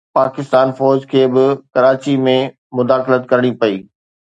[0.17, 2.37] پاڪستان فوج کي به ڪراچي ۾
[2.77, 3.75] مداخلت ڪرڻي پئي